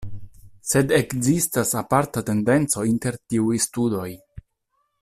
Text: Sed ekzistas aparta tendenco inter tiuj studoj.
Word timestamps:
Sed 0.69 0.93
ekzistas 0.99 1.73
aparta 1.81 2.23
tendenco 2.31 2.87
inter 2.93 3.19
tiuj 3.35 3.61
studoj. 3.67 4.09